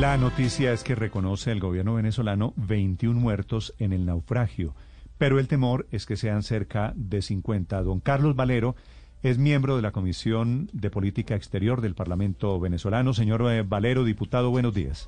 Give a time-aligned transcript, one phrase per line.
[0.00, 4.74] La noticia es que reconoce el gobierno venezolano 21 muertos en el naufragio,
[5.18, 7.82] pero el temor es que sean cerca de 50.
[7.82, 8.76] Don Carlos Valero
[9.22, 13.12] es miembro de la Comisión de Política Exterior del Parlamento venezolano.
[13.12, 15.06] Señor eh, Valero, diputado, buenos días.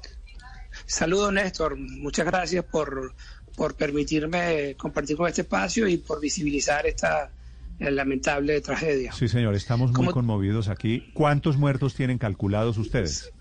[0.85, 1.79] Saludos, Néstor.
[1.79, 3.15] Muchas gracias por,
[3.57, 7.31] por permitirme compartir con este espacio y por visibilizar esta
[7.79, 9.11] eh, lamentable tragedia.
[9.13, 11.11] Sí, señor, estamos muy conmovidos aquí.
[11.15, 13.33] ¿Cuántos muertos tienen calculados ustedes?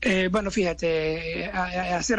[0.00, 2.14] Eh, bueno, fíjate, hace,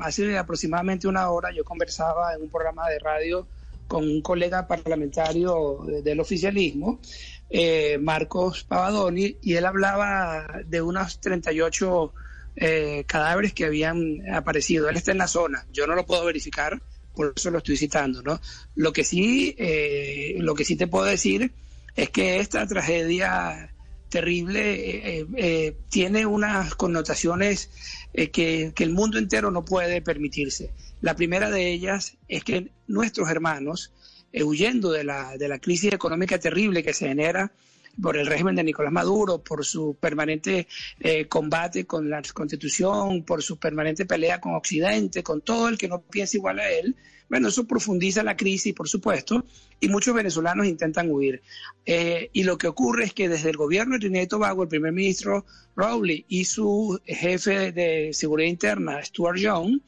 [0.00, 3.46] hace aproximadamente una hora yo conversaba en un programa de radio
[3.86, 7.00] con un colega parlamentario del oficialismo,
[7.48, 12.12] eh, Marcos Pavadoni, y él hablaba de unos 38
[12.56, 14.88] eh, cadáveres que habían aparecido.
[14.88, 16.80] Él está en la zona, yo no lo puedo verificar,
[17.14, 18.40] por eso lo estoy citando, ¿no?
[18.74, 21.52] Lo que sí, eh, lo que sí te puedo decir
[21.94, 23.70] es que esta tragedia
[24.16, 27.70] terrible eh, tiene unas connotaciones
[28.12, 30.70] que, que, el mundo entero no puede permitirse.
[31.00, 33.92] La primera de ellas es que nuestros hermanos,
[34.32, 37.52] huyendo de la, de la crisis económica terrible que se genera
[38.00, 40.66] por el régimen de Nicolás Maduro, por su permanente
[41.00, 45.88] eh, combate con la constitución, por su permanente pelea con Occidente, con todo el que
[45.88, 46.96] no piensa igual a él.
[47.28, 49.44] Bueno, eso profundiza la crisis, por supuesto,
[49.80, 51.42] y muchos venezolanos intentan huir.
[51.84, 54.68] Eh, y lo que ocurre es que desde el gobierno de Trinidad y Tobago, el
[54.68, 59.80] primer ministro Rowley y su jefe de seguridad interna, Stuart Young,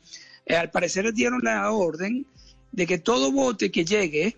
[0.46, 2.26] eh, al parecer dieron la orden
[2.72, 4.36] de que todo bote que llegue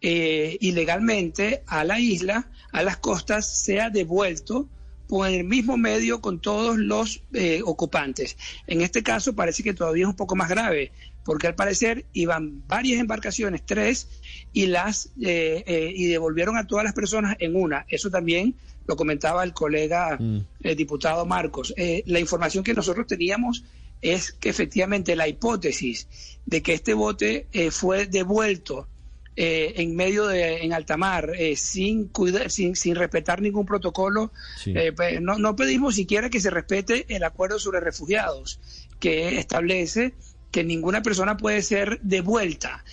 [0.00, 4.68] eh, ilegalmente a la isla, a las costas, sea devuelto
[5.06, 7.22] por el mismo medio con todos los
[7.64, 8.36] ocupantes.
[8.66, 10.90] En este caso parece que todavía es un poco más grave,
[11.24, 14.08] porque al parecer iban varias embarcaciones, tres,
[14.52, 17.86] y las eh, y devolvieron a todas las personas en una.
[17.88, 18.54] Eso también
[18.86, 20.38] lo comentaba el colega mm.
[20.62, 21.72] el diputado Marcos.
[21.76, 23.64] la información que nosotros teníamos
[24.00, 26.08] es que efectivamente la hipótesis
[26.44, 28.88] de que este bote fue devuelto
[29.34, 34.30] eh, en medio de en alta mar eh, sin, cuidar, sin sin respetar ningún protocolo
[34.66, 38.60] eh, pues, no, no pedimos siquiera que se respete el acuerdo sobre refugiados
[39.00, 40.12] que establece
[40.52, 42.84] que ninguna persona puede ser devuelta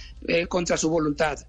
[0.49, 1.39] contra su voluntad.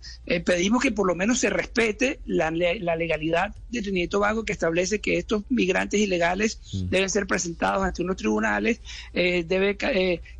[0.44, 4.52] pedimos que por lo menos se respete la, la legalidad de Trinidad y Tobago que
[4.52, 6.88] establece que estos migrantes ilegales mm.
[6.88, 8.80] deben ser presentados ante unos tribunales,
[9.12, 9.76] debe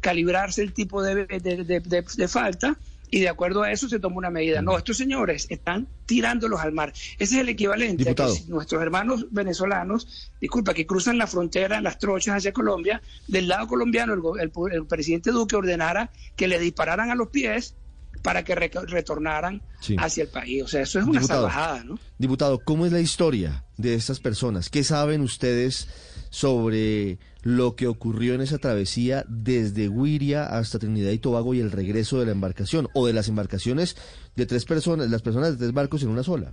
[0.00, 2.76] calibrarse el tipo de, de, de falta
[3.10, 4.62] y de acuerdo a eso se toma una medida.
[4.62, 6.92] No, estos señores están tirándolos al mar.
[7.18, 11.84] Ese es el equivalente a que nuestros hermanos venezolanos, disculpa, que cruzan la frontera en
[11.84, 17.14] las trochas hacia Colombia, del lado colombiano el, presidente Duque ordenara que le dispararan a
[17.14, 17.74] los pies
[18.22, 19.62] para que retornaran
[19.98, 20.62] hacia el país.
[20.62, 21.98] O sea, eso es una salvajada, ¿no?
[22.18, 24.70] Diputado, ¿cómo es la historia de estas personas?
[24.70, 25.88] ¿Qué saben ustedes
[26.30, 31.72] sobre lo que ocurrió en esa travesía desde Huiria hasta Trinidad y Tobago y el
[31.72, 33.96] regreso de la embarcación o de las embarcaciones
[34.36, 36.52] de tres personas, las personas de tres barcos en una sola.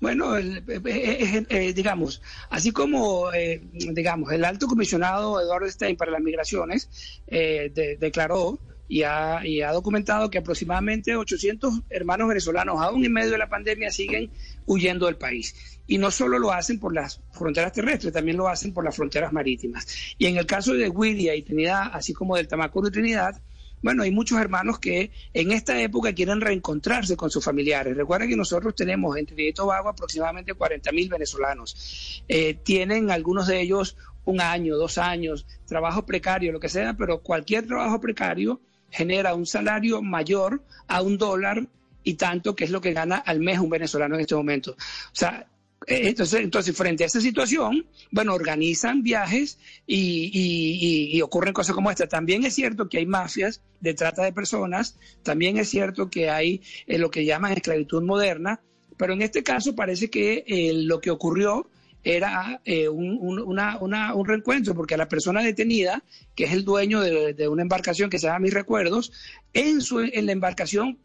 [0.00, 2.20] Bueno, eh, eh, eh, digamos,
[2.50, 3.30] así como,
[3.72, 6.90] digamos, el alto comisionado Eduardo Stein para las migraciones
[7.26, 8.58] declaró
[8.88, 13.48] y ha, y ha documentado que aproximadamente 800 hermanos venezolanos, aún en medio de la
[13.48, 14.30] pandemia, siguen
[14.66, 15.54] huyendo del país.
[15.86, 19.32] Y no solo lo hacen por las fronteras terrestres, también lo hacen por las fronteras
[19.32, 19.86] marítimas.
[20.18, 23.40] Y en el caso de Guidia y Trinidad, así como del Tamacuro y Trinidad,
[23.82, 27.94] bueno, hay muchos hermanos que en esta época quieren reencontrarse con sus familiares.
[27.94, 32.22] Recuerden que nosotros tenemos en Trinidad y Tobago aproximadamente 40 mil venezolanos.
[32.26, 37.20] Eh, tienen algunos de ellos un año, dos años, trabajo precario, lo que sea, pero
[37.20, 38.58] cualquier trabajo precario
[38.94, 41.66] genera un salario mayor a un dólar
[42.04, 44.72] y tanto, que es lo que gana al mes un venezolano en este momento.
[44.72, 45.48] O sea,
[45.86, 52.06] eh, entonces, entonces, frente a esa situación, bueno, organizan viajes y, ocurren cosas como esta.
[52.06, 56.62] También es cierto que hay mafias de trata de personas, también es cierto que hay
[56.86, 58.60] eh, lo que llaman esclavitud moderna,
[58.96, 61.68] pero en este caso parece que eh, lo que ocurrió
[62.04, 66.04] era eh, un, un, reencuentro, porque la persona detenida,
[66.34, 69.10] que es el dueño de, una embarcación que se llama Mis Recuerdos,
[69.54, 70.98] en, su, en la embarcación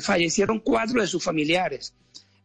[0.00, 1.94] fallecieron cuatro de sus familiares.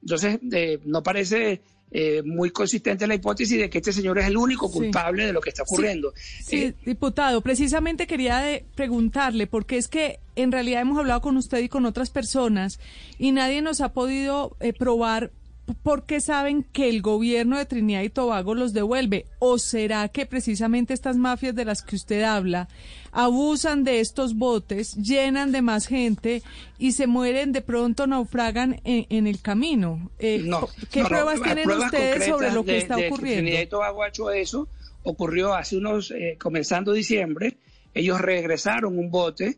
[0.01, 1.62] Entonces, eh, no parece
[1.92, 5.42] eh, muy consistente la hipótesis de que este señor es el único culpable de lo
[5.42, 6.13] que está ocurriendo.
[6.44, 11.36] Sí, Eh, diputado, precisamente quería de- preguntarle, porque es que en realidad hemos hablado con
[11.36, 12.80] usted y con otras personas
[13.18, 15.31] y nadie nos ha podido eh, probar
[15.69, 19.25] p- por qué saben que el gobierno de Trinidad y Tobago los devuelve.
[19.39, 22.68] ¿O será que precisamente estas mafias de las que usted habla
[23.12, 26.44] abusan de estos botes, llenan de más gente
[26.77, 30.12] y se mueren de pronto, naufragan en, en el camino?
[30.19, 33.07] Eh, No, ¿Qué no, pruebas tienen pruebas ustedes sobre lo que de- está de que
[33.10, 33.42] ocurriendo?
[33.44, 34.68] Trinidad y Tobago ha hecho eso.
[35.04, 37.57] Ocurrió hace unos, eh, comenzando diciembre,
[37.94, 39.57] ellos regresaron un bote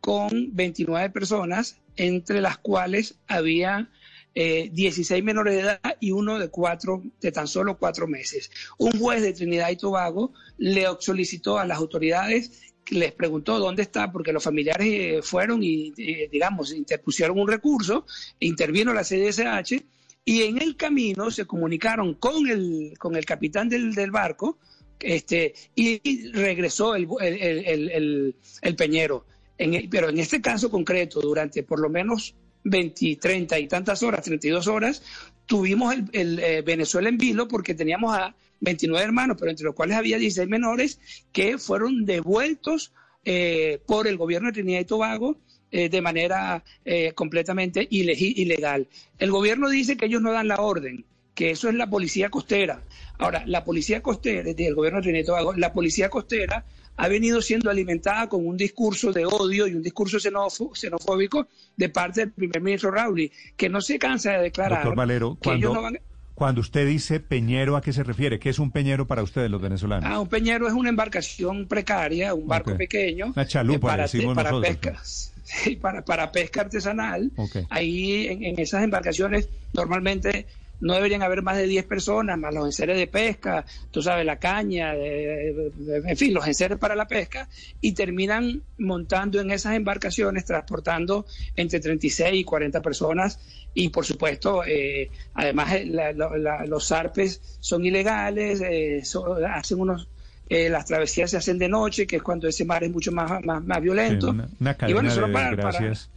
[0.00, 3.88] con 29 personas, entre las cuales había
[4.34, 8.50] eh, 16 menores de edad y uno de cuatro, de tan solo cuatro meses.
[8.78, 14.10] Un juez de Trinidad y Tobago le solicitó a las autoridades les preguntó dónde está,
[14.10, 18.04] porque los familiares eh, fueron y, eh, digamos, interpusieron un recurso,
[18.40, 19.80] intervino la CDSH
[20.24, 24.58] y en el camino se comunicaron con el, con el capitán del, del barco
[24.98, 29.24] este, y, regresó el, el, el- peñero.
[29.56, 34.22] En pero en este caso concreto, durante por lo menos 20, 30 y tantas horas,
[34.24, 35.02] 32 horas,
[35.46, 39.74] tuvimos el, el, eh, Venezuela en vilo porque teníamos a 29 hermanos, pero entre los
[39.74, 41.00] cuales había 16 menores
[41.32, 42.92] que fueron devueltos
[43.24, 45.38] eh, por el gobierno de Trinidad y Tobago
[45.70, 48.88] eh, de manera eh, completamente ilegal.
[49.18, 51.04] El gobierno dice que ellos no dan la orden,
[51.34, 52.82] que eso es la policía costera.
[53.18, 56.64] Ahora, la policía costera, desde el gobierno de Trinidad y Tobago, la policía costera
[57.00, 62.20] ha venido siendo alimentada con un discurso de odio y un discurso xenofóbico de parte
[62.20, 65.74] del primer ministro Rauli, que no se cansa de declarar Doctor Valero, que ellos cuando,
[65.74, 65.98] no van
[66.34, 68.38] cuando usted dice peñero, ¿a qué se refiere?
[68.38, 70.10] ¿Qué es un peñero para ustedes, los venezolanos?
[70.10, 73.32] Ah, un peñero es una embarcación precaria, un barco pequeño.
[73.34, 74.76] Una chalupa, para, decimos para nosotros.
[74.76, 75.00] pesca.
[75.42, 77.32] sí, para, para pesca artesanal.
[77.70, 80.46] Ahí en, en esas embarcaciones normalmente
[80.80, 84.38] no deberían haber más de 10 personas, más los enseres de pesca, tú sabes, la
[84.38, 85.70] caña, eh,
[86.06, 87.48] en fin, los enseres para la pesca,
[87.80, 93.38] y terminan montando en esas embarcaciones, transportando entre 36 y 40 personas,
[93.74, 99.44] y por supuesto, eh, además eh, la- la- la- los zarpes son ilegales, eh, son-
[99.44, 100.08] hacen unos...
[100.52, 103.40] eh, las travesías se hacen de noche, que es cuando ese mar es mucho más,
[103.44, 104.30] más, más Sí, violento.
[104.30, 106.10] una, una y cadena bueno, de solo para- para- desgracias.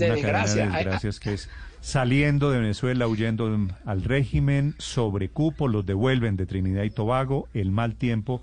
[0.00, 0.54] De una desgracia.
[0.54, 1.48] cadena de desgracias que es
[1.80, 7.70] saliendo de Venezuela, huyendo al régimen, sobre cupo, los devuelven de Trinidad y Tobago, el
[7.70, 8.42] mal tiempo,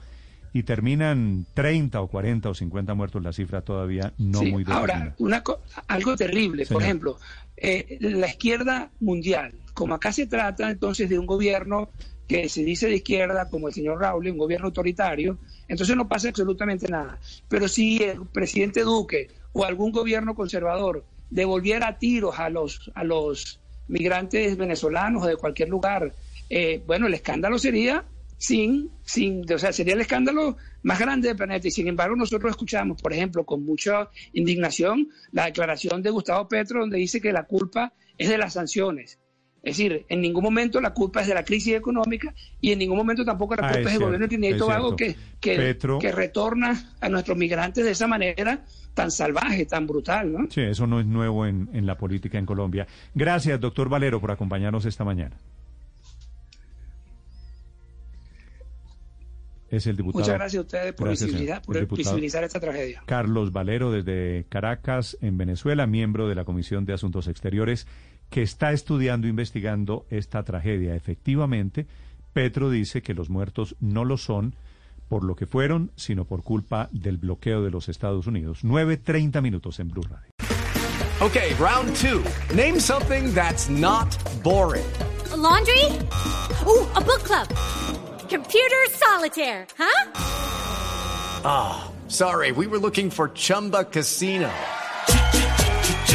[0.53, 4.93] y terminan 30 o 40 o 50 muertos, la cifra todavía no Sí, muy Ahora,
[4.95, 5.15] determinada.
[5.19, 7.19] una co- algo terrible, por ejemplo,
[7.55, 11.91] eh, la izquierda mundial, como acá se trata entonces de un gobierno
[12.27, 15.37] que se dice de izquierda, como el señor Raúl, un gobierno autoritario,
[15.67, 17.19] entonces no pasa absolutamente nada.
[17.47, 23.03] Pero si el presidente Duque o algún gobierno conservador devolviera a tiros a los, a
[23.03, 26.13] los migrantes venezolanos o de cualquier lugar,
[26.49, 28.05] eh, bueno, el escándalo sería
[28.37, 31.67] sin, sin, o sea, sería el escándalo más grande del planeta.
[31.67, 36.81] Y sin embargo, nosotros escuchamos, por ejemplo, con mucha indignación, la declaración de Gustavo Petro,
[36.81, 39.19] donde dice que la culpa es de las sanciones.
[39.67, 42.95] Es decir, en ningún momento la culpa es de la crisis económica y en ningún
[42.97, 45.55] momento tampoco la Ah, culpa es es del gobierno de Trinidad y Tobago que, que,
[45.57, 50.47] Petro- que retorna a nuestros migrantes de esa manera tan salvaje, tan brutal, ¿no?
[50.49, 52.87] Sí, eso no es nuevo en, en la política en Colombia.
[53.13, 55.35] Gracias, doctor Valero, por acompañarnos esta mañana.
[59.69, 60.21] Es el diputado.
[60.21, 61.87] Muchas gracias a ustedes por, Gracias, visibilizar, señor.
[61.87, 63.03] por visibilizar esta tragedia.
[63.05, 67.85] Carlos Valero desde Caracas, en Venezuela, miembro de la Comisión de Asuntos Exteriores,
[68.29, 70.95] que está estudiando, investigando esta tragedia.
[70.95, 71.87] Efectivamente,
[72.33, 74.55] Petro dice que los muertos no lo son
[75.07, 78.63] por lo que fueron, sino por culpa del bloqueo de los Estados Unidos.
[78.63, 80.31] 9.30 minutos en Blue Radio.
[81.19, 82.23] Okay, round two.
[82.53, 84.85] Name something that's not boring.
[85.31, 85.83] A laundry?
[86.67, 87.47] Ooh, a book club.
[88.29, 90.05] Computer solitaire, huh?
[92.07, 94.49] Sorry, we were looking for Chumba Casino.